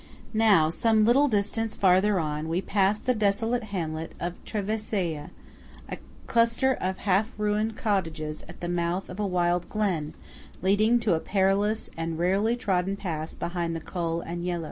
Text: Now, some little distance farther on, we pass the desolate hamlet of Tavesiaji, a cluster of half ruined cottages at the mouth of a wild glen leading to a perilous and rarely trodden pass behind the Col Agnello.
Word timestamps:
Now, 0.33 0.71
some 0.71 1.05
little 1.05 1.27
distance 1.27 1.75
farther 1.75 2.19
on, 2.19 2.49
we 2.49 2.59
pass 2.59 2.97
the 2.97 3.13
desolate 3.13 3.65
hamlet 3.65 4.15
of 4.19 4.33
Tavesiaji, 4.45 5.29
a 5.91 5.97
cluster 6.25 6.73
of 6.73 6.97
half 6.97 7.31
ruined 7.37 7.77
cottages 7.77 8.43
at 8.49 8.61
the 8.61 8.67
mouth 8.67 9.11
of 9.11 9.19
a 9.19 9.27
wild 9.27 9.69
glen 9.69 10.15
leading 10.63 10.99
to 11.01 11.13
a 11.13 11.19
perilous 11.19 11.87
and 11.95 12.17
rarely 12.17 12.55
trodden 12.57 12.95
pass 12.97 13.35
behind 13.35 13.75
the 13.75 13.79
Col 13.79 14.23
Agnello. 14.23 14.59